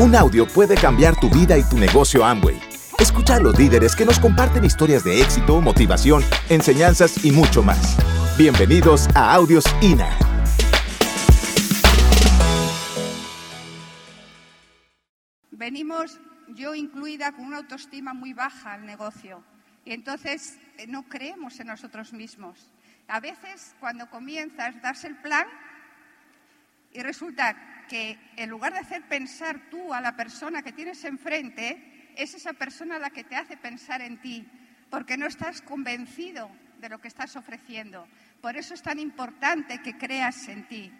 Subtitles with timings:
[0.00, 2.60] Un audio puede cambiar tu vida y tu negocio Amway.
[2.98, 7.96] Escucha a los líderes que nos comparten historias de éxito, motivación, enseñanzas y mucho más.
[8.36, 10.10] Bienvenidos a Audios INA.
[15.52, 16.18] Venimos,
[16.48, 19.44] yo incluida, con una autoestima muy baja al negocio.
[19.84, 22.68] Y entonces eh, no creemos en nosotros mismos.
[23.06, 25.46] A veces, cuando comienzas, das el plan
[26.92, 32.12] y resulta que en lugar de hacer pensar tú a la persona que tienes enfrente,
[32.16, 34.46] es esa persona la que te hace pensar en ti,
[34.90, 36.50] porque no estás convencido
[36.80, 38.06] de lo que estás ofreciendo.
[38.40, 40.92] Por eso es tan importante que creas en ti.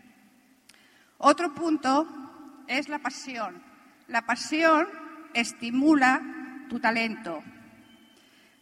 [1.19, 3.63] Otro punto es la pasión.
[4.09, 4.89] La pasión
[5.35, 6.23] estimula
[6.69, 7.43] tu talento.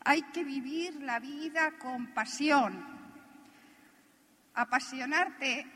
[0.04, 2.84] Hay que vivir la vida con pasión.
[4.54, 5.66] Apasionarte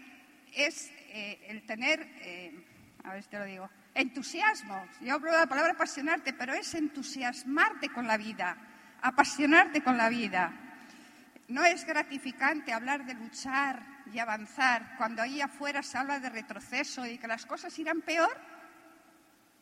[0.53, 2.53] es eh, el tener, eh,
[3.03, 4.87] a ver si te lo digo, entusiasmo.
[5.01, 8.55] Yo hablo de la palabra apasionarte, pero es entusiasmarte con la vida,
[9.01, 10.53] apasionarte con la vida.
[11.49, 13.83] No es gratificante hablar de luchar
[14.13, 18.39] y avanzar cuando ahí afuera se habla de retroceso y que las cosas irán peor.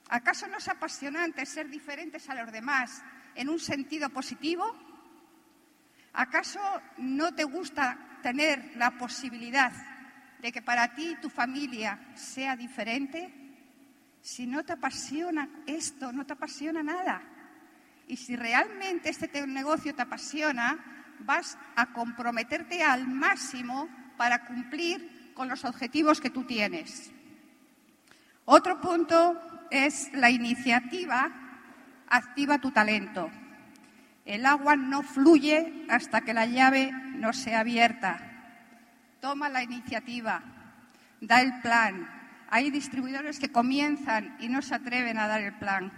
[0.08, 3.00] ¿Acaso no es apasionante ser diferentes a los demás
[3.36, 4.76] en un sentido positivo?
[6.14, 6.58] ¿Acaso
[6.96, 9.93] no te gusta tener la posibilidad
[10.40, 13.32] de que para ti y tu familia sea diferente,
[14.20, 17.22] si no te apasiona esto, no te apasiona nada.
[18.08, 20.78] Y si realmente este negocio te apasiona,
[21.20, 27.12] vas a comprometerte al máximo para cumplir con los objetivos que tú tienes.
[28.44, 31.30] Otro punto es la iniciativa
[32.08, 33.30] activa tu talento.
[34.24, 38.33] El agua no fluye hasta que la llave no sea abierta
[39.24, 40.42] toma la iniciativa,
[41.22, 42.06] da el plan.
[42.50, 45.90] Hay distribuidores que comienzan y no se atreven a dar el plan.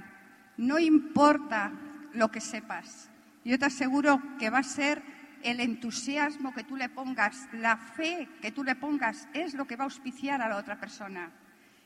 [0.57, 1.73] No importa
[2.13, 3.11] lo que sepas.
[3.45, 5.03] Yo te aseguro que va a ser
[5.43, 9.75] el entusiasmo que tú le pongas, la fe que tú le pongas, es lo que
[9.75, 11.33] va a auspiciar a la otra persona.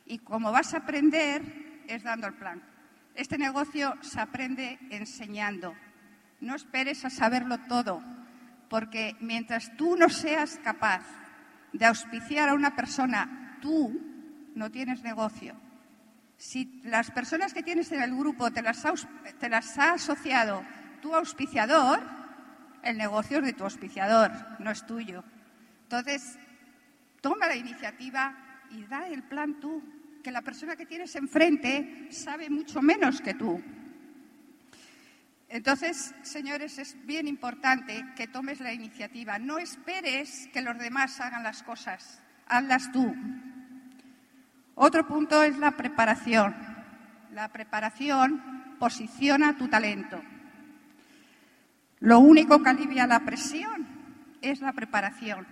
[0.05, 2.63] Y como vas a aprender, es dando el plan.
[3.15, 5.75] Este negocio se aprende enseñando.
[6.43, 8.03] No esperes a saberlo todo,
[8.69, 11.20] porque mientras tú no seas capaz
[11.73, 14.01] de auspiciar a una persona, tú
[14.55, 15.55] no tienes negocio.
[16.37, 18.85] Si las personas que tienes en el grupo te las,
[19.79, 20.65] ha, asociado
[21.03, 22.01] tu auspiciador,
[22.83, 25.23] el negocio es de tu auspiciador, no es tuyo.
[25.83, 26.39] Entonces,
[27.21, 28.35] toma la iniciativa
[28.71, 29.83] y da el plan tú,
[30.23, 33.63] que la persona que tienes enfrente sabe mucho menos que tú.
[35.51, 39.41] Entonces, señores, es bien importante que tomes la iniciativa.
[39.41, 43.13] No esperes que los demás hagan las cosas, hazlas tú.
[44.77, 46.55] Otro punto es la preparación.
[47.33, 50.23] La preparación posiciona tu talento.
[51.99, 53.89] Lo único que alivia la presión
[54.41, 55.49] es la preparación.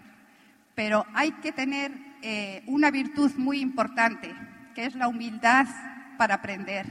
[0.76, 1.90] Pero hay que tener
[2.22, 4.32] eh, una virtud muy importante,
[4.76, 5.66] que es la humildad
[6.16, 6.86] para aprender.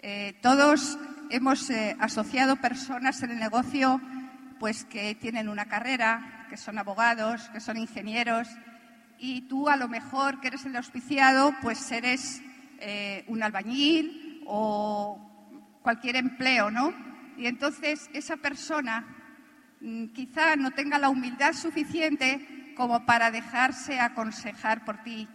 [0.00, 0.98] Eh, todos
[1.32, 4.00] hemos eh, asociado personas en el negocio
[4.60, 8.48] pues que tienen una carrera, que son abogados, que son ingenieros,
[9.18, 12.42] y tú a lo mejor que eres el auspiciado, pues eres
[12.78, 16.92] eh, un albañil o cualquier empleo, ¿no?
[17.38, 19.06] Y entonces esa persona
[19.80, 25.28] mm, quizá no tenga la humildad suficiente como para dejarse aconsejar por ti.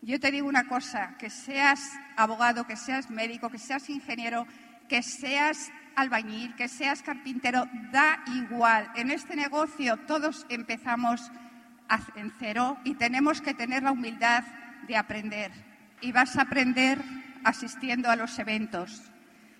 [0.00, 4.46] Yo te digo una cosa, que seas abogado, que seas médico, que seas ingeniero,
[4.88, 8.90] que seas albañil, que seas carpintero, da igual.
[8.96, 11.30] En este negocio todos empezamos
[12.16, 14.44] en cero y tenemos que tener la humildad
[14.86, 15.52] de aprender.
[16.00, 16.98] Y vas a aprender
[17.44, 19.02] asistiendo a los eventos.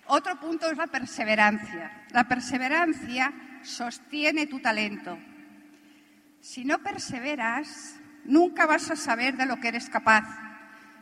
[0.07, 2.05] Otro punto es la perseverancia.
[2.11, 5.17] La perseverancia sostiene tu talento.
[6.41, 10.25] Si no perseveras, nunca vas a saber de lo que eres capaz.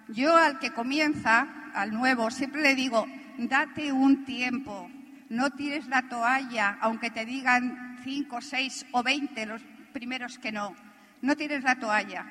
[0.07, 3.05] Yo al que comienza, al nuevo, siempre le digo,
[3.37, 4.89] date un tiempo,
[5.29, 9.61] no tires la toalla, aunque te digan cinco, seis o veinte los
[9.93, 10.75] primeros que no.
[11.21, 12.25] No tires la toalla.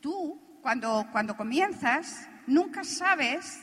[0.00, 3.60] Tú, cuando, cuando comienzas, nunca sabes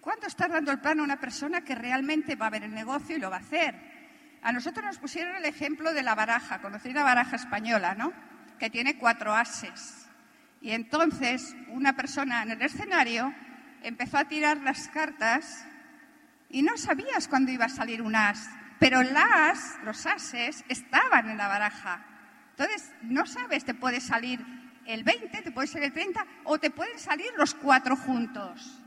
[0.00, 3.16] cuándo estás dando el plan a una persona que realmente va a ver el negocio
[3.16, 3.74] y lo va a hacer.
[4.42, 8.12] A nosotros nos pusieron el ejemplo de la baraja, conocida baraja española, ¿no?
[8.58, 10.08] Que tiene cuatro ases.
[10.60, 13.32] Y entonces una persona en el escenario
[13.82, 15.66] empezó a tirar las cartas
[16.52, 21.38] y no sabías cuándo iba a salir un as, pero las, los ases, estaban en
[21.38, 22.04] la baraja.
[22.50, 24.44] Entonces, no sabes, te puede salir
[24.86, 28.80] el 20, te puede salir el 30 o te pueden salir los cuatro juntos.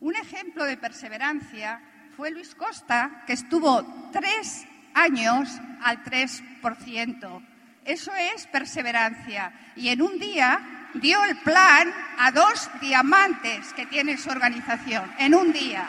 [0.00, 1.80] Un ejemplo de perseverancia
[2.16, 5.48] fue Luis Costa, que estuvo tres años
[5.82, 7.46] al 3%.
[7.84, 9.52] Eso es perseverancia.
[9.74, 15.12] Y en un día dio el plan a dos diamantes que tiene su organización.
[15.18, 15.88] En un día.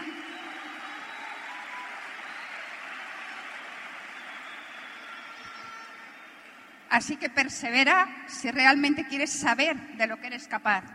[6.96, 10.86] Así que persevera si realmente quieres saber de lo que eres capaz.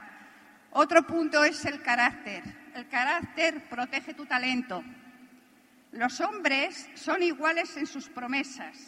[0.70, 2.42] Otro punto es el carácter.
[2.74, 4.82] El carácter protege tu talento.
[5.92, 8.78] Los hombres son iguales en sus promesas,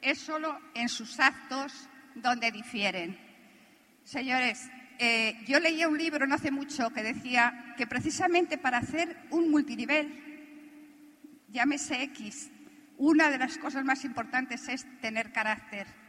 [0.00, 3.18] es solo en sus actos donde difieren.
[4.02, 9.18] Señores, eh, yo leía un libro no hace mucho que decía que precisamente para hacer
[9.28, 10.88] un multinivel,
[11.48, 12.50] llámese X,
[12.96, 16.03] una de las cosas más importantes es tener carácter.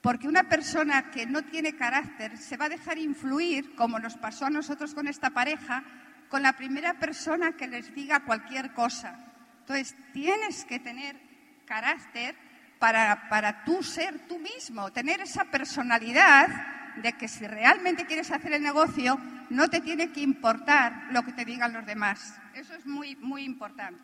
[0.00, 4.46] Porque una persona que no tiene carácter se va a dejar influir, como nos pasó
[4.46, 5.84] a nosotros con esta pareja,
[6.28, 9.18] con la primera persona que les diga cualquier cosa.
[9.60, 11.20] Entonces, tienes que tener
[11.66, 12.34] carácter
[12.78, 16.48] para, para tú ser tú mismo, tener esa personalidad
[16.96, 19.18] de que si realmente quieres hacer el negocio,
[19.50, 22.38] no te tiene que importar lo que te digan los demás.
[22.54, 24.02] Eso es muy, muy importante.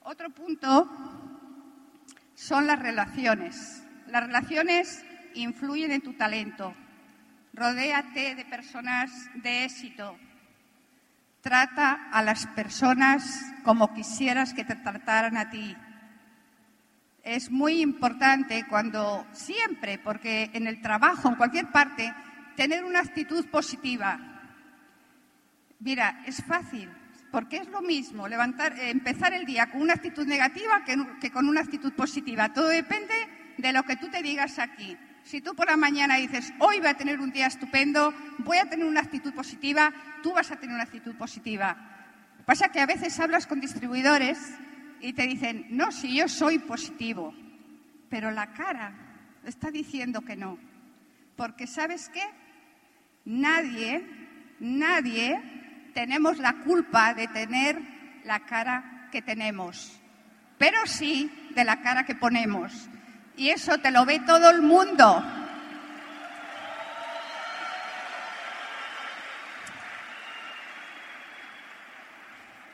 [0.00, 0.88] Otro punto
[2.34, 3.82] son las relaciones.
[4.12, 6.74] Las relaciones influyen en tu talento.
[7.54, 10.18] Rodéate de personas de éxito,
[11.40, 15.76] Trata a las personas como quisieras que te trataran a ti.
[17.24, 22.14] Es muy importante cuando siempre, porque en el trabajo, en cualquier parte,
[22.54, 24.20] tener una actitud positiva.
[25.80, 26.90] Mira, es fácil,
[27.32, 31.48] porque es lo mismo levantar, empezar el día con una actitud negativa que, que con
[31.48, 32.52] una actitud positiva.
[32.52, 34.96] Todo depende de lo que tú te digas aquí.
[35.22, 38.68] Si tú por la mañana dices, hoy voy a tener un día estupendo, voy a
[38.68, 39.92] tener una actitud positiva,
[40.22, 41.76] tú vas a tener una actitud positiva.
[42.44, 44.38] Pasa que a veces hablas con distribuidores
[45.00, 47.32] y te dicen, no, si yo soy positivo,
[48.10, 48.92] pero la cara
[49.44, 50.58] está diciendo que no.
[51.36, 52.24] Porque sabes qué?
[53.24, 54.04] Nadie,
[54.58, 55.40] nadie
[55.94, 57.80] tenemos la culpa de tener
[58.24, 60.00] la cara que tenemos,
[60.58, 62.88] pero sí de la cara que ponemos.
[63.36, 65.24] Y eso te lo ve todo el mundo.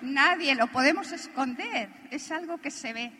[0.00, 3.12] Nadie lo podemos esconder, es algo que se ve.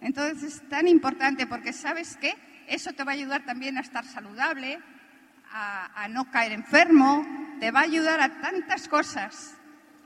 [0.00, 2.34] Entonces es tan importante porque sabes que
[2.66, 4.80] eso te va a ayudar también a estar saludable,
[5.52, 7.26] a, no caer enfermo,
[7.60, 9.54] te va a ayudar a tantas cosas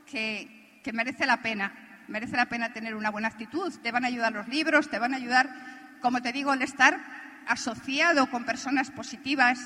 [0.05, 1.73] que, que merece la pena.
[2.09, 5.15] Merece la pena tener una buena actitud, te van a ayudar los libros, te van
[5.15, 5.49] a ayudar
[6.01, 6.99] como te digo, el estar
[7.47, 9.61] asociado con personas positivas.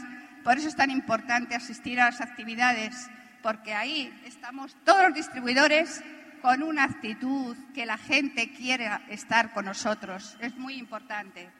[0.44, 3.10] Por eso es tan importante asistir a las actividades,
[3.42, 6.02] porque ahí estamos todos los distribuidores
[6.42, 10.36] con una actitud que la gente quiere estar con nosotros.
[10.40, 11.50] Es muy importante.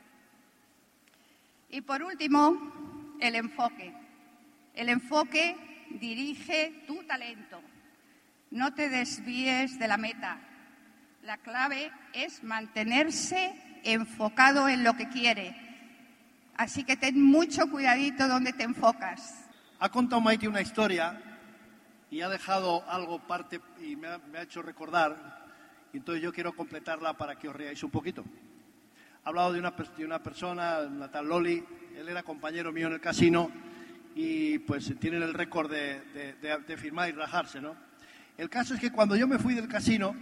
[1.69, 3.93] Y por último, el enfoque.
[4.75, 5.57] El enfoque
[5.91, 7.61] dirige tu talento.
[8.51, 10.39] No te desvíes de la meta.
[11.23, 15.57] La clave es mantenerse enfocado en lo que quiere.
[16.57, 19.49] Así que ten mucho cuidadito donde te enfocas.
[19.79, 21.19] Ha contado Maite una historia
[22.11, 25.49] y ha dejado algo parte y me ha, hecho recordar.
[25.93, 28.25] Y entonces yo quiero completarla para que os reáis un poquito.
[29.25, 29.75] Ha hablado de una,
[30.23, 31.65] persona, una tal Loli,
[31.97, 33.51] él era compañero mío en el casino
[34.15, 37.75] y pues tienen el récord de, de, de firmar y rajarse, ¿no?
[38.37, 40.15] El caso es que cuando yo me fui del casino,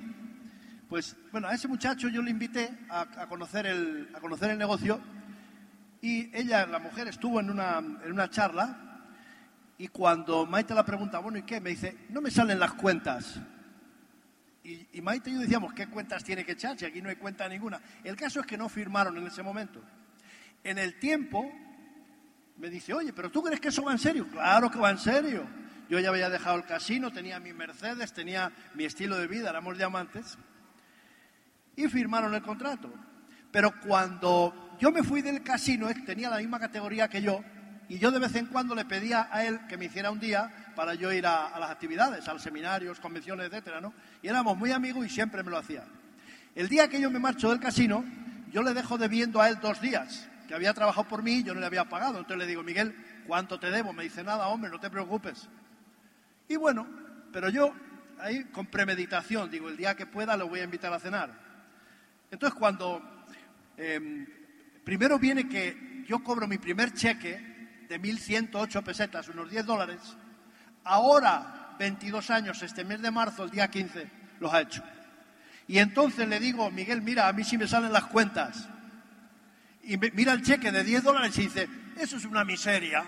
[0.89, 4.09] pues bueno, a ese muchacho yo le invité a, conocer, el,
[4.57, 5.01] negocio
[6.01, 9.05] y ella, la mujer, estuvo en una, en una charla
[9.77, 11.61] y cuando Maite la pregunta, bueno, ¿y qué?
[11.61, 13.39] Me dice, no me salen las cuentas.
[14.65, 17.49] Y, Maite y yo decíamos, ¿qué cuentas tiene que echar si aquí no hay cuenta
[17.49, 17.81] ninguna?
[18.03, 19.83] El caso es que no firmaron en ese momento.
[20.65, 21.51] En el tiempo
[22.57, 24.27] me dice, oye, pero ¿tú crees que eso va en serio?
[24.29, 25.47] Claro que va en serio.
[25.89, 29.77] Yo ya había dejado el casino, tenía mi Mercedes, tenía mi estilo de vida, éramos
[29.79, 30.37] diamantes
[31.79, 32.93] y firmaron el contrato.
[33.53, 37.43] Pero cuando yo me fui del casino, él tenía la misma categoría que yo,
[37.89, 40.53] y yo de vez en cuando le pedía a él que me hiciera un día
[40.75, 43.95] para yo ir a, las actividades, a los seminarios, convenciones, etcétera, ¿no?
[44.23, 45.85] Y éramos muy amigos y siempre me lo hacía.
[46.55, 48.05] El día que yo me marcho del casino,
[48.53, 51.55] yo le dejo debiendo a él dos días, que había trabajado por mí y yo
[51.55, 52.19] no le había pagado.
[52.19, 52.95] Entonces le digo, Miguel,
[53.27, 53.93] ¿cuánto te debo?
[53.93, 55.49] Me dice, nada, hombre, no te preocupes.
[56.49, 56.87] Y bueno,
[57.33, 57.73] pero yo
[58.21, 61.49] ahí con premeditación, digo, el día que pueda lo voy a invitar a cenar.
[62.31, 63.27] Entonces, cuando
[63.77, 64.27] em,
[64.85, 69.99] primero viene que yo cobro mi primer cheque de 1.108 pesetas, unos 10 dólares,
[70.85, 74.83] ahora, 22 años, este mes de marzo, el día 15, los ha hecho.
[75.67, 78.69] Y entonces le digo, Miguel, mira, a mí sí me salen las cuentas.
[79.83, 83.05] Y mira el cheque de 10 dólares y dice, eso es una miseria.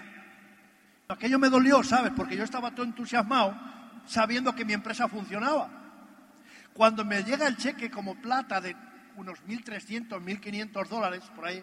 [1.08, 2.12] Aquello me dolió, ¿sabes?
[2.14, 3.58] Porque yo estaba todo entusiasmado
[4.06, 5.68] sabiendo que mi empresa funcionaba.
[6.72, 8.76] Cuando me llega el cheque como plata de
[9.16, 11.62] unos 1.300, 1.500 dólares, por ahí,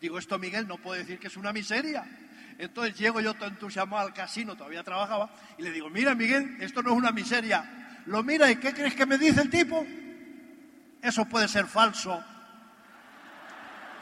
[0.00, 2.04] digo, esto Miguel no puede decir que es una miseria.
[2.58, 6.82] Entonces llego yo todo entusiasmado al casino, todavía trabajaba, y le digo, mira Miguel, esto
[6.82, 8.02] no es una miseria.
[8.06, 9.86] Lo mira y ¿qué crees que me dice el tipo?
[11.02, 12.22] Eso puede ser falso.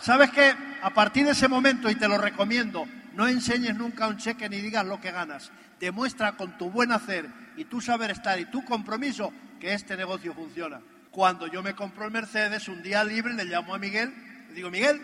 [0.01, 0.55] ¿Sabes qué?
[0.83, 4.61] A partir de ese momento, y te lo recomiendo, no enseñes nunca un cheque ni
[4.61, 5.51] digas lo que ganas.
[5.81, 10.35] Demuestra con tu buen hacer y tu saber estar y tu compromiso que este negocio
[10.35, 10.81] funciona.
[11.11, 14.13] Cuando yo me compro el Mercedes, un día libre, le llamo a Miguel,
[14.49, 15.01] le digo, Miguel,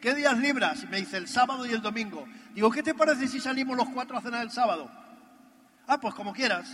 [0.00, 0.82] ¿qué días libras?
[0.82, 2.26] Y me dice, el sábado y el domingo.
[2.54, 4.90] Digo, ¿qué te parece si salimos los cuatro a cenar el sábado?
[5.86, 6.70] Ah, pues como quieras.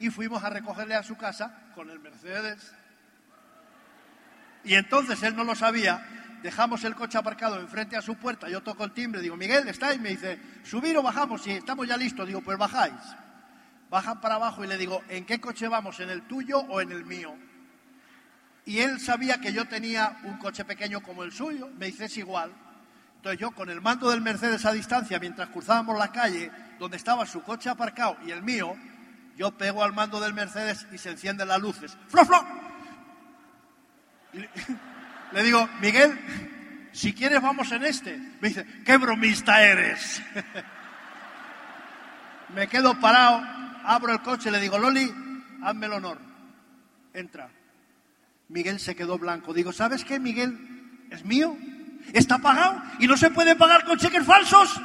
[0.00, 2.72] Y fuimos a recogerle a su casa con el Mercedes.
[4.64, 6.06] Y entonces él no lo sabía,
[6.42, 10.00] dejamos el coche aparcado enfrente a su puerta, yo toco el timbre, digo, Miguel, ¿estáis?
[10.00, 11.42] Me dice, ¿subir o bajamos?
[11.42, 12.26] Sí, estamos ya listos.
[12.26, 12.94] Digo, pues bajáis.
[13.90, 15.98] Bajan para abajo y le digo, ¿en qué coche vamos?
[16.00, 17.34] ¿En el tuyo o en el mío?
[18.68, 22.18] Y él sabía que yo tenía un coche pequeño como el suyo, me dice, es
[22.18, 22.52] igual.
[23.16, 27.24] Entonces yo con el mando del Mercedes a distancia, mientras cruzábamos la calle donde estaba
[27.24, 28.76] su coche aparcado y el mío,
[29.38, 31.96] yo pego al mando del Mercedes y se encienden las luces.
[32.08, 32.46] ¡Flo, flo!
[35.32, 36.20] Le digo, Miguel,
[36.92, 38.18] si quieres vamos en este.
[38.18, 40.22] Me dice, qué bromista eres.
[42.54, 43.40] Me quedo parado,
[43.84, 45.10] abro el coche, le digo, Loli,
[45.62, 46.18] hazme el honor.
[47.14, 47.48] Entra.
[48.48, 49.52] Miguel se quedó blanco.
[49.52, 50.58] Digo, ¿sabes qué, Miguel?
[51.10, 51.56] Es mío.
[52.14, 54.80] Está pagado y no se puede pagar con cheques falsos.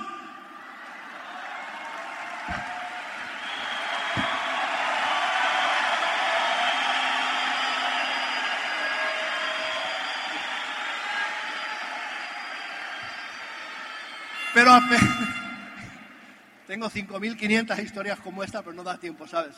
[14.53, 14.71] Pero
[16.67, 19.55] tengo 5.500 historias como esta, pero no da tiempo, ¿sabes?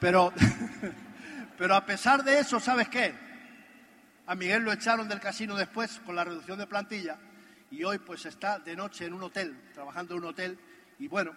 [0.00, 0.32] Pero,
[1.58, 3.25] pero a pesar de eso, ¿sabes qué?
[4.26, 7.16] A Miguel lo echaron del casino después con la reducción de plantilla
[7.70, 10.58] y hoy pues está de noche en un hotel, trabajando en un hotel
[10.98, 11.36] y bueno,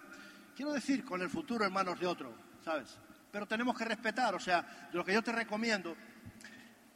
[0.56, 2.98] quiero decir, con el futuro en manos de otro, ¿sabes?
[3.30, 5.96] Pero tenemos que respetar, o sea, lo que yo te recomiendo,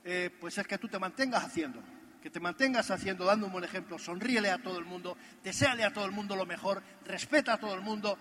[0.02, 1.80] eh, pues es que tú te mantengas haciendo,
[2.20, 5.92] que te mantengas haciendo, dando un buen ejemplo, sonríele a todo el mundo, deséale a
[5.92, 8.18] todo el mundo lo mejor, respeta a todo el mundo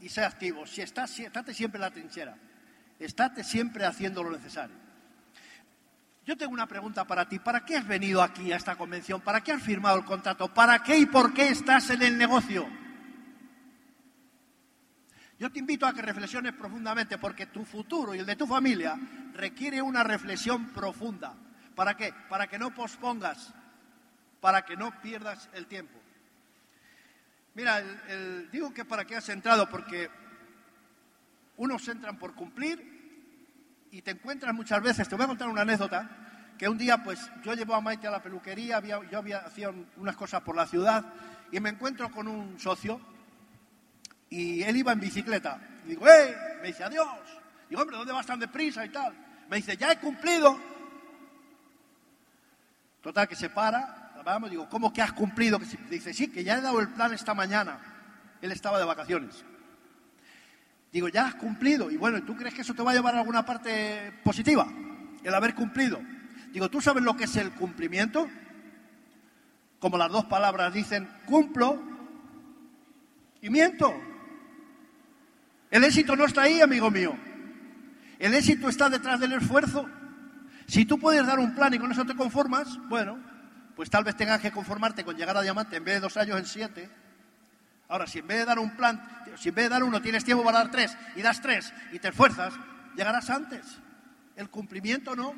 [0.00, 0.64] y sé activo.
[0.64, 2.36] Si estás, estate siempre en la trinchera,
[3.00, 4.85] estate siempre haciendo lo necesario.
[6.26, 7.38] Yo tengo una pregunta para ti.
[7.38, 9.20] ¿Para qué has venido aquí a esta convención?
[9.20, 10.52] ¿Para qué has firmado el contrato?
[10.52, 12.68] ¿Para qué y por qué estás en el negocio?
[15.38, 18.98] Yo te invito a que reflexiones profundamente porque tu futuro y el de tu familia
[19.34, 21.32] requiere una reflexión profunda.
[21.76, 22.12] ¿Para qué?
[22.28, 23.54] Para que no pospongas,
[24.40, 26.00] para que no pierdas el tiempo.
[27.54, 27.80] Mira,
[28.50, 30.10] digo que para qué has entrado, porque
[31.56, 32.95] unos entran por cumplir
[33.96, 36.06] y te encuentras muchas veces, te voy a contar una anécdota,
[36.58, 40.14] que un día pues yo llevo a Maite a la peluquería, yo había hacía unas
[40.16, 41.02] cosas por la ciudad
[41.50, 43.00] y me encuentro con un socio
[44.28, 45.58] y él iba en bicicleta.
[45.86, 46.36] Y digo, ¡eh!
[46.60, 47.08] Me dice, adiós.
[47.70, 49.14] Digo, hombre, ¿dónde vas tan deprisa y tal?
[49.48, 50.60] Me dice, ya he cumplido.
[53.00, 55.58] Total, que se para, vamos, digo, ¿cómo que has cumplido?
[55.88, 57.78] Dice, sí, que ya he dado el plan esta mañana.
[58.42, 59.42] Él estaba de vacaciones.
[60.96, 61.90] Digo, ya has cumplido.
[61.90, 64.66] Y bueno, ¿tú crees que eso te va a llevar a alguna parte positiva?
[65.22, 66.00] El haber cumplido.
[66.54, 68.26] Digo, ¿tú sabes lo que es el cumplimiento?
[69.78, 71.82] Como las dos palabras dicen, cumplo
[73.42, 73.94] y miento.
[75.70, 77.14] El éxito no está ahí, amigo mío.
[78.18, 79.86] El éxito está detrás del esfuerzo.
[80.66, 83.18] Si tú puedes dar un plan y con eso te conformas, bueno,
[83.74, 86.38] pues tal vez tengas que conformarte con llegar a diamante en vez de dos años
[86.38, 86.88] en siete.
[87.88, 89.00] Ahora, si en vez de dar un plan,
[89.36, 91.98] si en vez de dar uno tienes tiempo para dar tres y das tres y
[91.98, 92.54] te esfuerzas,
[92.96, 93.78] llegarás antes.
[94.36, 95.34] El cumplimiento no.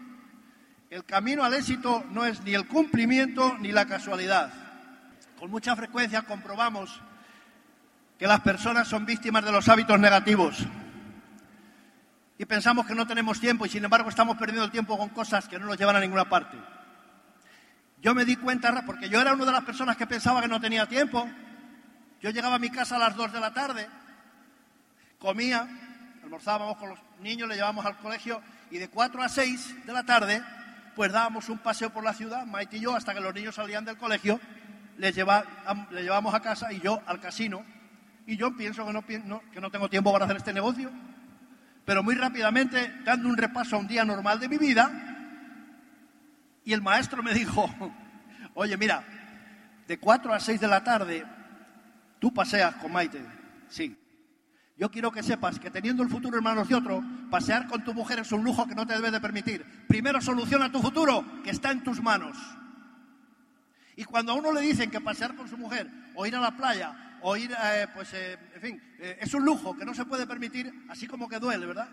[0.91, 4.53] El camino al éxito no es ni el cumplimiento ni la casualidad.
[5.39, 7.01] Con mucha frecuencia comprobamos
[8.19, 10.67] que las personas son víctimas de los hábitos negativos
[12.39, 15.49] y pensamos que no tenemos tiempo y sin embargo estamos perdiendo el tiempo con cosas
[15.49, 16.57] que no nos llevan a ninguna parte.
[18.01, 20.61] Yo me di cuenta, porque yo era una de las personas que pensaba que no
[20.61, 21.29] tenía tiempo.
[22.21, 23.89] Yo llegaba a mi casa a las 2 de la tarde,
[25.19, 25.69] comía,
[26.23, 30.05] almorzábamos con los niños, le llevábamos al colegio y de 4 a 6 de la
[30.05, 30.43] tarde,
[30.97, 33.85] pues dábamos un paseo por la ciudad, Maite y yo, hasta que los niños salían
[33.85, 34.41] del colegio,
[34.97, 35.45] les, lleva,
[35.93, 37.65] les llevamos a casa y yo al casino.
[38.27, 40.91] Y yo pienso que no, que no tengo tiempo para hacer este negocio.
[41.85, 44.91] pero muy rápidamente, dando un repaso a un día normal de mi vida,
[46.65, 47.71] y el maestro me dijo,
[48.55, 49.05] oye, mira,
[49.87, 51.25] de 4 a 6 de la tarde,
[52.19, 53.21] tú paseas con Maite.
[53.69, 53.97] Sí.
[54.77, 57.93] Yo quiero que sepas que teniendo el futuro en manos de otro, pasear con tu
[57.93, 59.65] mujer es un lujo que no te debes de permitir.
[59.89, 62.37] Primero soluciona tu futuro, que está en tus manos.
[63.97, 66.57] Y cuando a uno le dicen que pasear con su mujer, o ir a la
[66.57, 70.05] playa, o ir, eh, pues, eh, en fin, eh, es un lujo que no se
[70.05, 71.89] puede permitir, así como que duele, ¿verdad?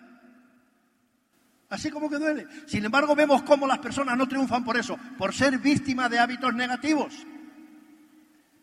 [1.70, 2.46] Así como que duele.
[2.68, 6.54] Sin embargo, vemos cómo las personas no triunfan por eso, por ser víctimas de hábitos
[6.54, 7.26] negativos.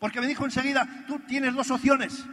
[0.03, 2.25] Porque me dijo enseguida, tú tienes dos opciones.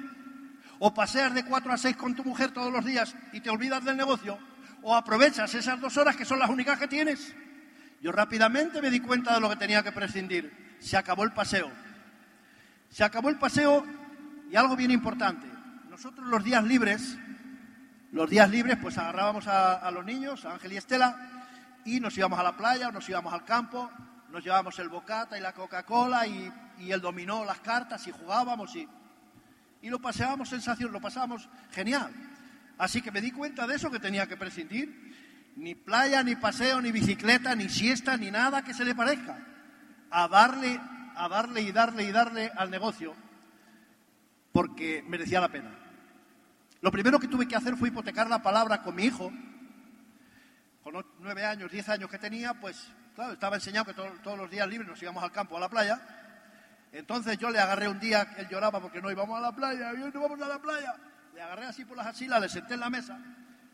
[0.80, 3.84] O paseas de 4 a 6 con tu mujer todos los días y te olvidas
[3.84, 4.40] del negocio,
[4.82, 7.32] o aprovechas esas dos horas que son las únicas que tienes.
[8.02, 10.76] Yo rápidamente me di cuenta de lo que tenía que prescindir.
[10.80, 11.70] Se acabó el paseo.
[12.90, 13.86] Se acabó el paseo
[14.50, 15.46] y algo bien importante.
[15.88, 17.18] Nosotros los días libres,
[18.10, 21.46] los días libres, pues agarrábamos a, los niños, a Ángel y Estela,
[21.84, 23.92] y nos íbamos a la playa o nos íbamos al campo,
[24.30, 28.74] nos llevábamos el bocata y la Coca-Cola y y el dominó, las cartas y jugábamos
[28.74, 28.88] y,
[29.82, 32.10] y lo pasábamos sensación, lo pasábamos genial.
[32.78, 35.10] Así que me di cuenta de eso que tenía que prescindir.
[35.56, 39.38] Ni playa, ni paseo, ni bicicleta, ni siesta, ni nada que se le parezca.
[40.10, 40.80] A darle,
[41.14, 43.14] a darle y darle y darle al negocio
[44.52, 45.70] porque merecía la pena.
[46.80, 49.30] Lo primero que tuve que hacer fue hipotecar la palabra con mi hijo.
[50.82, 52.90] Con nueve años, diez años que tenía, pues
[53.32, 56.00] estaba enseñado que todos los días libres nos íbamos al campo, a la playa.
[56.92, 60.02] Entonces yo le agarré un día, él lloraba porque no íbamos a la playa, y
[60.02, 60.94] hoy no vamos a la playa.
[61.34, 63.18] Le agarré así por las axilas, le senté en la mesa,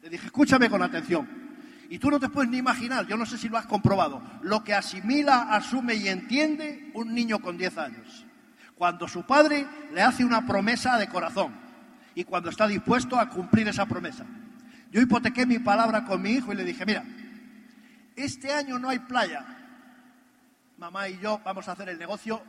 [0.02, 1.46] le dije, escúchame con atención.
[1.88, 4.64] Y tú no te puedes ni imaginar, yo no sé si lo has comprobado, lo
[4.64, 8.26] que asimila, asume y entiende un niño con 10 años.
[8.74, 11.54] Cuando su padre le hace una promesa de corazón
[12.14, 14.24] y cuando está dispuesto a cumplir esa promesa.
[14.90, 17.04] Yo hipotequé mi palabra con mi hijo y le dije, mira,
[18.16, 19.44] este año no hay playa.
[20.78, 22.42] Mamá y yo vamos a hacer el negocio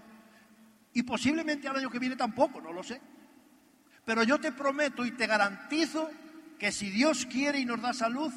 [0.94, 3.00] y posiblemente al año que viene tampoco, no lo sé.
[4.04, 6.10] Pero yo te prometo y te garantizo
[6.58, 8.34] que si Dios quiere y nos da salud,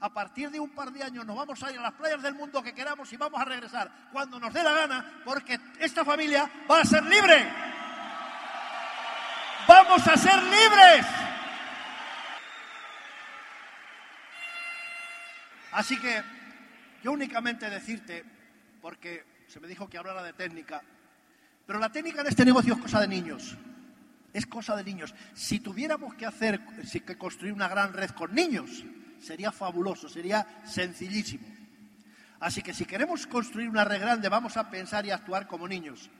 [0.00, 2.34] a partir de un par de años nos vamos a ir a las playas del
[2.34, 6.48] mundo que queramos y vamos a regresar cuando nos dé la gana, porque esta familia
[6.70, 7.52] va a ser libre.
[9.66, 11.06] Vamos a ser libres.
[15.72, 16.37] Así que
[17.02, 18.24] yo únicamente decirte,
[18.80, 20.82] porque se me dijo que hablara de técnica,
[21.66, 23.56] pero la técnica de este negocio es cosa de niños.
[24.32, 25.14] Es cosa de niños.
[25.34, 26.60] Si tuviéramos que hacer,
[27.04, 28.84] que construir una gran red con niños,
[29.20, 31.46] sería fabuloso, sería sencillísimo.
[32.40, 36.10] Así que si queremos construir una red grande, vamos a pensar y actuar como niños.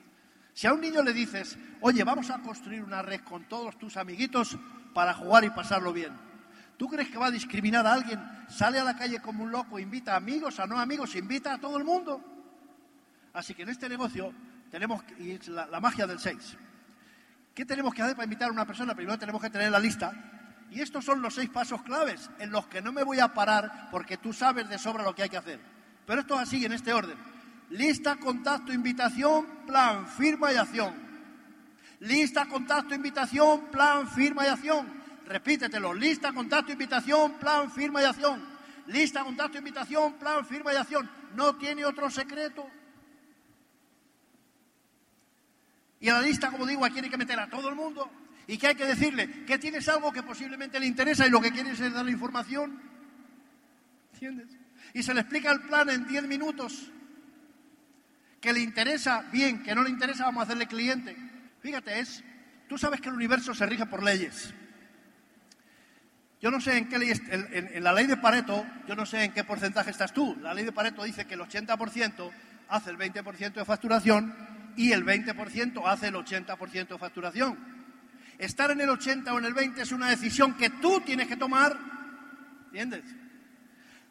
[0.52, 3.96] Si a un niño le dices, oye, vamos a construir una red con todos tus
[3.96, 4.58] amiguitos
[4.92, 6.12] para jugar y pasarlo bien,
[6.78, 8.18] ¿tú crees que va a discriminar a alguien?
[8.48, 11.58] Sale a la calle como un loco, invita a amigos, a no amigos, invita a
[11.58, 12.24] todo el mundo.
[13.34, 14.32] Así que en este negocio
[14.70, 16.56] tenemos, y es la, magia del 6.
[17.54, 18.94] ¿Qué tenemos que hacer para invitar a una persona?
[18.94, 20.12] Primero tenemos que tener la lista.
[20.70, 23.88] Y estos son los seis pasos claves en los que no me voy a parar
[23.90, 25.58] porque tú sabes de sobra lo que hay que hacer.
[26.06, 27.16] Pero esto es así, en este orden.
[27.70, 30.94] Lista, contacto, invitación, plan, firma y acción.
[32.00, 34.97] Lista, contacto, invitación, plan, firma y acción.
[35.28, 35.92] Repítetelo.
[35.92, 38.42] Lista, contacto, invitación, plan, firma y acción.
[38.86, 41.08] Lista, contacto, invitación, plan, firma y acción.
[41.36, 42.66] No tiene otro secreto.
[46.00, 48.10] Y a la lista, como digo, aquí hay que meter a todo el mundo
[48.46, 51.52] y que hay que decirle que tienes algo que posiblemente le interesa y lo que
[51.52, 52.80] quieres es darle información.
[54.14, 54.48] ¿Entiendes?
[54.94, 56.90] Y se le explica el plan en 10 minutos.
[58.40, 61.14] Que le interesa, bien, que no le interesa, vamos a hacerle cliente.
[61.60, 62.24] Fíjate, es,
[62.68, 64.54] tú sabes que el universo se rige por leyes.
[66.40, 69.32] Yo no sé en qué ley, en, la ley de Pareto, yo no sé en
[69.32, 70.36] qué porcentaje estás tú.
[70.40, 72.30] La ley de Pareto dice que el 80%
[72.68, 74.34] hace el 20% de facturación
[74.76, 77.58] y el 20% hace el 80% de facturación.
[78.38, 81.36] Estar en el 80 o en el 20 es una decisión que tú tienes que
[81.36, 81.76] tomar,
[82.66, 83.02] ¿entiendes?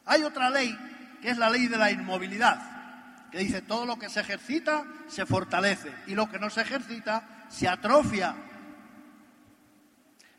[0.05, 0.77] Hay otra ley,
[1.21, 5.25] que es la ley de la inmovilidad, que dice todo lo que se ejercita se
[5.25, 8.35] fortalece y lo que no se ejercita se atrofia.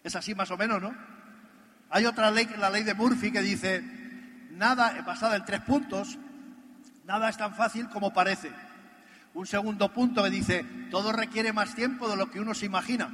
[0.05, 1.08] Es así más o menos, ¿no?
[1.90, 3.83] Hay otra ley, la ley de Murphy, que dice,
[4.53, 6.18] nada, basada en tres puntos,
[7.05, 8.53] nada es tan fácil como parece.
[9.35, 13.09] Un segundo punto que dice, todo requiere más tiempo de lo que uno se imagina.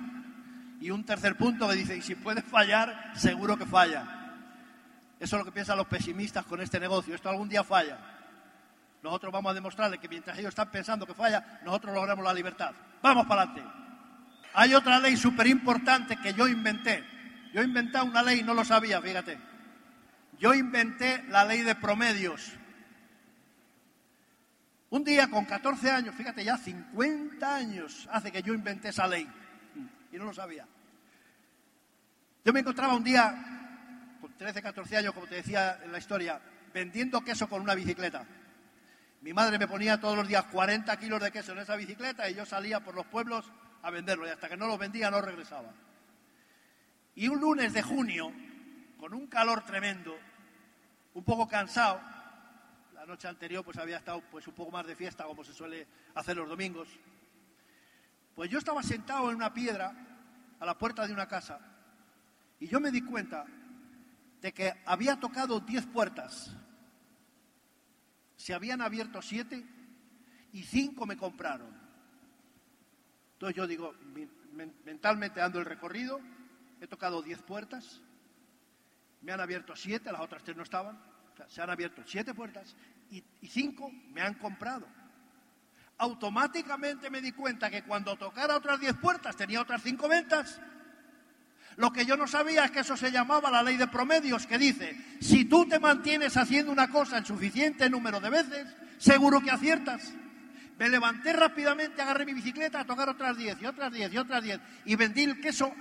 [0.80, 4.04] Y un tercer punto que dice, y si puede fallar, seguro que falla.
[5.20, 7.14] Eso es lo que piensan los pesimistas con este negocio.
[7.14, 7.98] Esto algún día falla.
[9.02, 12.72] Nosotros vamos a demostrarle que mientras ellos están pensando que falla, nosotros logramos la libertad.
[13.02, 13.62] Vamos para adelante.
[14.54, 17.04] Hay otra ley súper importante que yo inventé.
[17.54, 19.38] Yo he inventado una ley y no lo sabía, fíjate.
[20.40, 22.50] yo inventé la ley de promedios.
[24.90, 29.28] Un día con 14 años, fíjate ya, 50 años hace que yo inventé esa ley.
[30.10, 30.66] Y no lo sabía.
[32.44, 36.40] Yo me encontraba un día, con 13, 14 años, como te decía en la historia,
[36.72, 38.26] vendiendo queso con una bicicleta.
[39.20, 42.34] Mi madre me ponía todos los días 40 kilos de queso en esa bicicleta y
[42.34, 43.48] yo salía por los pueblos
[43.80, 45.72] a venderlo y hasta que no lo vendía no regresaba.
[47.14, 48.32] Y un lunes de junio,
[48.98, 50.16] con un calor tremendo,
[51.14, 52.00] un poco cansado,
[52.92, 55.86] la noche anterior pues había estado pues un poco más de fiesta como se suele
[56.14, 56.88] hacer los domingos,
[58.34, 59.94] pues yo estaba sentado en una piedra
[60.58, 61.60] a la puerta de una casa
[62.58, 63.44] y yo me di cuenta
[64.40, 66.56] de que había tocado 10 puertas
[68.36, 69.64] se habían abierto siete
[70.52, 71.74] y cinco me compraron.
[73.34, 73.94] Entonces yo digo,
[74.84, 76.20] mentalmente dando el recorrido,
[76.80, 78.00] he tocado diez puertas,
[79.20, 81.00] me han abierto siete, las otras tres no estaban,
[81.48, 82.76] se han abierto siete puertas
[83.10, 84.86] y, y cinco me han comprado.
[85.98, 90.60] Automáticamente me di cuenta que cuando tocara otras diez puertas tenía otras cinco ventas
[91.76, 94.58] lo que yo no sabía es que eso se llamaba la ley de promedios, que
[94.58, 98.66] dice, si tú te mantienes haciendo una cosa el suficiente número de veces,
[98.98, 100.12] seguro que aciertas.
[100.78, 104.42] Me levanté rápidamente, agarré mi bicicleta a tocar otras 10 y otras 10 y otras
[104.42, 105.72] 10 y vendí el queso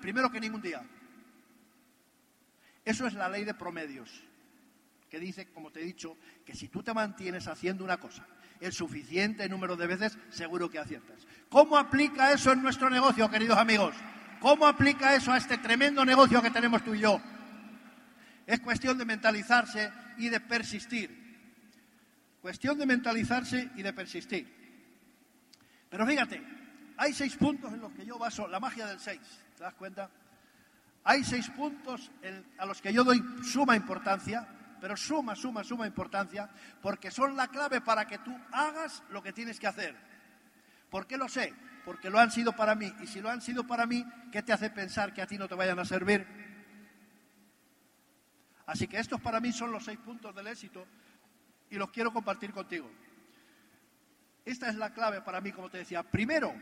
[0.00, 0.82] primero que ningún día.
[2.84, 4.24] Eso es la ley de promedios,
[5.08, 8.26] que dice, como te he dicho, que si tú te mantienes haciendo una cosa
[8.62, 11.26] el suficiente número de veces, seguro que aciertas.
[11.48, 13.94] ¿Cómo aplica eso en nuestro negocio, queridos amigos?
[14.40, 17.20] ¿Cómo aplica eso a este tremendo negocio que tenemos tú y yo?
[18.46, 21.21] Es cuestión de mentalizarse y de persistir.
[22.42, 24.46] Cuestión de mentalizarse y de persistir.
[25.88, 26.42] Pero fíjate,
[26.98, 29.20] hay seis puntos en los que yo baso la magia del seis.
[29.56, 30.10] ¿Te das cuenta?
[31.04, 32.10] Hay seis puntos
[32.58, 34.46] a los que yo doy suma importancia,
[34.80, 36.50] pero suma, suma, suma importancia,
[36.82, 39.96] porque son la clave para que tú hagas lo que tienes que hacer.
[40.90, 41.54] ¿Por qué lo sé?
[41.84, 42.92] porque lo han sido para mí.
[43.00, 45.48] Y si lo han sido para mí, ¿qué te hace pensar que a ti no
[45.48, 46.26] te vayan a servir?
[48.66, 50.86] Así que estos para mí son los seis puntos del éxito
[51.72, 52.88] y los quiero compartir contigo.
[54.44, 56.02] Esta es la clave para mí, como te decía.
[56.02, 56.54] Primero,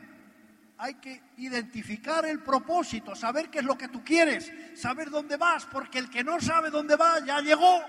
[0.78, 5.66] hay que identificar el propósito, saber qué es lo que tú quieres, saber dónde vas,
[5.66, 7.82] porque el que no sabe dónde va ya llegó.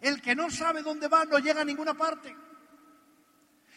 [0.00, 2.32] El que no sabe dónde va no llega a ninguna parte.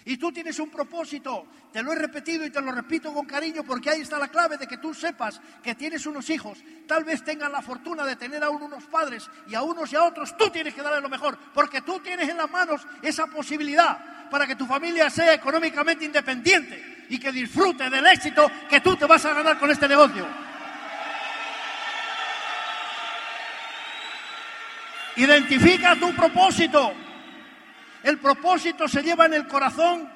[0.07, 3.63] Y tú tienes un propósito, te lo he repetido y te lo repito con cariño
[3.63, 7.23] porque ahí está la clave de que tú sepas que tienes unos hijos, tal vez
[7.23, 10.51] tengan la fortuna de tener aún unos padres y a unos y a otros tú
[10.51, 14.55] tienes que darle lo mejor, porque tú tienes en las manos esa posibilidad para que
[14.55, 19.33] tu familia sea económicamente independiente y que disfrute del éxito que tú te vas a
[19.33, 20.27] ganar con este negocio.
[25.15, 27.04] Identifica tu propósito.
[28.05, 30.07] El propósito se lleva en el corazón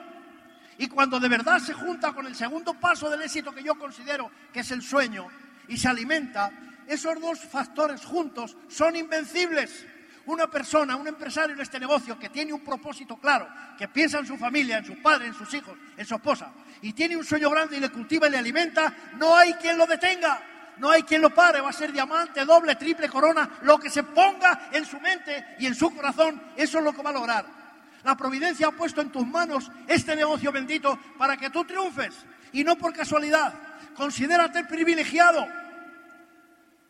[0.78, 4.30] y cuando de verdad se junta con el segundo paso del éxito que yo considero
[4.54, 5.28] que es el sueño
[5.68, 6.52] y se alimenta,
[6.86, 9.88] esos dos factores juntos son invencibles.
[10.28, 14.28] Una persona, un empresario en este negocio que tiene un propósito claro, que piensa en
[14.28, 16.52] su familia, en su padre, en sus hijos, en su esposa,
[16.84, 19.88] y tiene un sueño grande y le cultiva y le alimenta, no hay quien lo
[19.88, 20.44] detenga,
[20.78, 24.04] no hay quien lo pare, va a ser diamante, doble, triple corona, lo que se
[24.04, 27.59] ponga en su mente y en su corazón, eso es lo que va a lograr.
[28.04, 32.16] La providencia ha puesto en tus manos este negocio bendito para que tú triunfes
[32.54, 33.54] y no por casualidad.
[33.96, 35.46] Considérate privilegiado.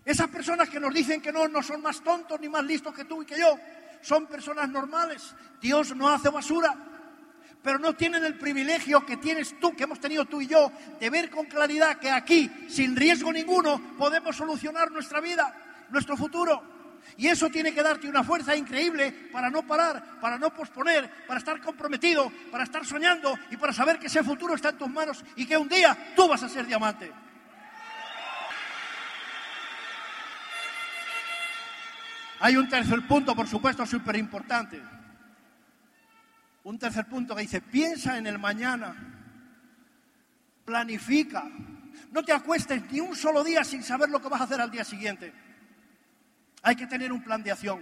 [0.05, 3.05] Esas personas que nos dicen que no, no son más tontos ni más listos que
[3.05, 3.57] tú y que yo,
[4.01, 5.35] son personas normales.
[5.61, 6.75] Dios no hace basura,
[7.61, 11.09] pero no tienen el privilegio que tienes tú, que hemos tenido tú y yo, de
[11.09, 15.53] ver con claridad que aquí, sin riesgo ninguno, podemos solucionar nuestra vida,
[15.89, 16.78] nuestro futuro.
[17.17, 21.39] Y eso tiene que darte una fuerza increíble para no parar, para no posponer, para
[21.39, 25.23] estar comprometido, para estar soñando y para saber que ese futuro está en tus manos
[25.35, 27.12] y que un día tú vas a ser diamante.
[32.41, 34.81] Hay un tercer punto, por supuesto, súper importante.
[36.63, 38.95] Un tercer punto que dice, piensa en el mañana,
[40.63, 41.43] planifica,
[42.12, 44.71] no te acuestes ni un solo día sin saber lo que vas a hacer al
[44.71, 45.33] día siguiente.
[46.61, 47.81] Hay que tener un plan de acción.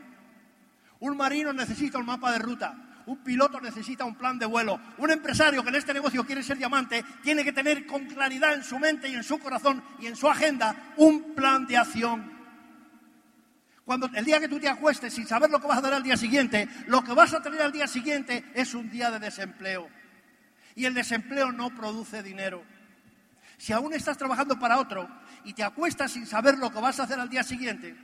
[1.00, 2.76] Un marino necesita un mapa de ruta.
[3.06, 4.80] Un piloto necesita un plan de vuelo.
[4.98, 8.64] Un empresario que en este negocio quiere ser diamante tiene que tener con claridad en
[8.64, 12.38] su mente y en su corazón y en su agenda un plan de acción.
[13.86, 16.04] Cuando el día que tú te acuestes sin saber lo que vas a hacer al
[16.04, 19.88] día siguiente, lo que vas a tener al día siguiente es un día de desempleo.
[20.76, 22.62] Y el desempleo no produce dinero.
[23.58, 25.10] Si aún estás trabajando para otro
[25.46, 27.96] y te acuestas sin saber lo que vas a hacer al día siguiente,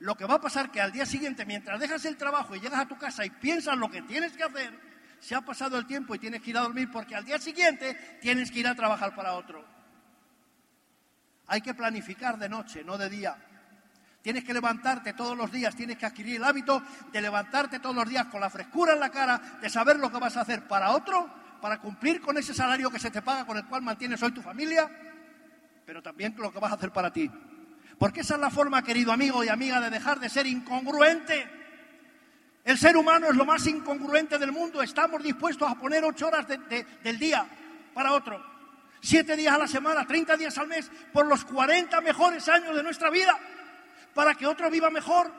[0.00, 2.80] Lo que va a pasar que al día siguiente, mientras dejas el trabajo y llegas
[2.80, 4.72] a tu casa y piensas lo que tienes que hacer,
[5.20, 8.18] se ha pasado el tiempo y tienes que ir a dormir porque al día siguiente
[8.18, 9.62] tienes que ir a trabajar para otro.
[11.48, 13.36] Hay que planificar de noche, no de día.
[14.22, 16.82] Tienes que levantarte todos los días, tienes que adquirir el hábito
[17.12, 20.18] de levantarte todos los días con la frescura en la cara, de saber lo que
[20.18, 23.58] vas a hacer para otro, para cumplir con ese salario que se te paga, con
[23.58, 24.90] el cual mantienes hoy tu familia,
[25.84, 27.30] pero también lo que vas a hacer para ti.
[28.00, 31.46] Porque esa es la forma, querido amigo y amiga, de dejar de ser incongruente.
[32.64, 34.82] El ser humano es lo más incongruente del mundo.
[34.82, 37.46] Estamos dispuestos a poner ocho horas del día
[37.92, 38.42] para otro.
[39.02, 42.82] Siete días a la semana, treinta días al mes, por los cuarenta mejores años de
[42.82, 43.38] nuestra vida
[44.14, 45.30] para que otro viva mejor.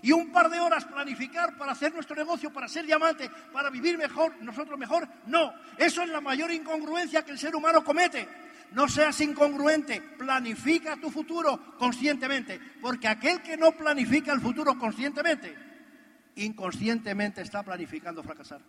[0.00, 3.98] Y un par de horas planificar para hacer nuestro negocio, para ser diamante, para vivir
[3.98, 5.08] mejor, nosotros mejor.
[5.26, 8.28] No, eso es la mayor incongruencia que el ser humano comete.
[8.72, 15.56] No seas incongruente, planifica tu futuro conscientemente, porque aquel que no planifica el futuro conscientemente,
[16.36, 18.60] inconscientemente está planificando fracasar.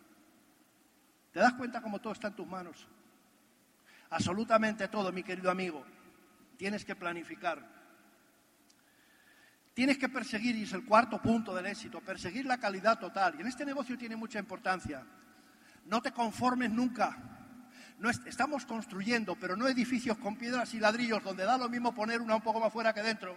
[1.32, 2.88] ¿Te das cuenta cómo todo está en tus manos?
[4.10, 5.86] Absolutamente todo, mi querido amigo.
[6.58, 7.66] Tienes que planificar.
[9.74, 13.36] Tienes que perseguir, y es el cuarto punto del éxito, perseguir la calidad total.
[13.38, 15.06] Y en este negocio tiene mucha importancia.
[15.86, 17.31] No te conformes nunca.
[18.02, 22.20] No estamos construyendo, pero no edificios con piedras y ladrillos donde da lo mismo poner
[22.20, 23.36] una un poco más fuera que dentro.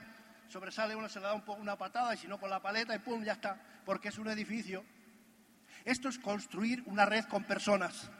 [0.48, 2.96] Sobresale uno, se le da un poco una patada y si no con la paleta
[2.96, 4.82] y pum, ya está, porque es un edificio.
[5.84, 8.10] Esto es construir una red con personas.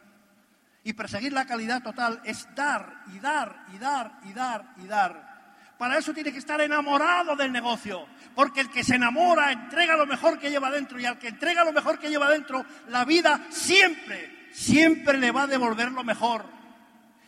[0.83, 5.35] Y perseguir la calidad total es dar y dar y dar y dar y dar
[5.79, 10.07] para eso tiene que estar enamorado del negocio, porque el que se enamora entrega lo
[10.07, 13.47] mejor que lleva dentro y al que entrega lo mejor que lleva dentro, la vida
[13.51, 16.47] siempre, siempre le va a devolver lo mejor.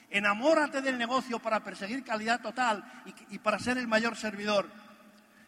[0.09, 4.71] Enamórate del negocio para perseguir calidad total y, y para ser el mayor servidor.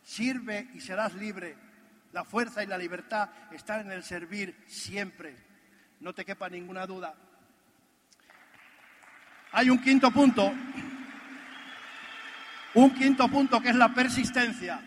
[0.03, 1.57] Sirve y serás libre.
[2.13, 5.37] La fuerza y la libertad están en el servir siempre.
[6.01, 7.15] No te quepa ninguna duda.
[9.53, 10.53] Hay un quinto punto
[12.75, 14.81] un quinto punto que es la persistencia.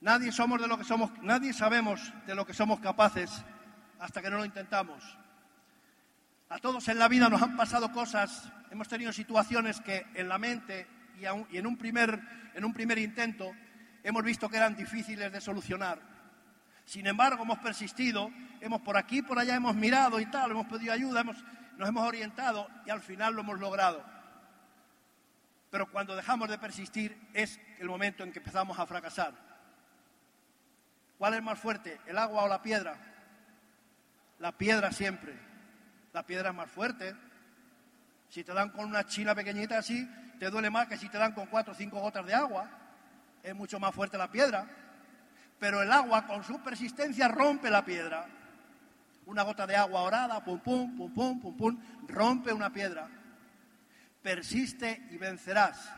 [0.00, 3.30] Nadie somos de lo que somos, nadie sabemos de lo que somos capaces
[3.98, 5.02] hasta que no lo intentamos.
[6.48, 10.38] A todos en la vida nos han pasado cosas, hemos tenido situaciones que en la
[10.38, 10.86] mente
[11.18, 12.20] y, en, un primer,
[12.54, 13.52] en un primer intento
[14.04, 15.98] hemos visto que eran difíciles de solucionar.
[16.84, 18.30] Sin embargo, hemos persistido,
[18.60, 22.68] hemos por aquí, por allá hemos mirado y tal, hemos pedido ayuda, nos hemos orientado
[22.86, 24.04] y al final lo hemos logrado.
[25.70, 29.34] Pero cuando dejamos de persistir es el momento en que empezamos a fracasar.
[31.18, 32.96] ¿Cuál es más fuerte, el agua o la piedra?
[34.38, 35.34] La piedra siempre.
[36.12, 37.14] La piedra es más fuerte.
[38.28, 41.32] Si te dan con una china pequeñita así, te duele más que si te dan
[41.32, 42.68] con cuatro o cinco gotas de agua.
[43.42, 44.66] Es mucho más fuerte la piedra.
[45.58, 48.26] Pero el agua, con su persistencia, rompe la piedra.
[49.26, 53.08] Una gota de agua orada, pum, pum, pum, pum, pum, pum, rompe una piedra
[54.26, 55.88] persiste y vencerás.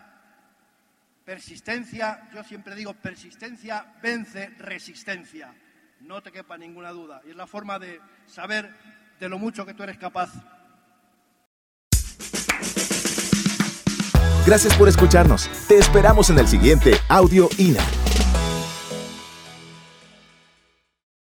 [1.25, 5.55] Persistencia, yo siempre digo, persistencia vence resistencia.
[6.01, 7.21] No te quepa ninguna duda.
[7.27, 8.71] Y es la forma de saber
[9.19, 10.31] de lo mucho que tú eres capaz.
[14.47, 15.51] Gracias por escucharnos.
[15.69, 17.83] Te esperamos en el siguiente Audio INA.